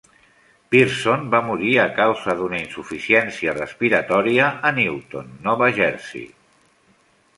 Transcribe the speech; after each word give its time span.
Pierson 0.75 1.25
va 1.33 1.41
morir 1.49 1.73
a 1.83 1.85
causa 1.99 2.35
d'una 2.41 2.57
insuficiència 2.61 3.55
respiratòria 3.61 4.49
a 4.71 4.73
Newton, 4.81 5.33
Nova 5.49 5.69
Jersey. 5.81 6.27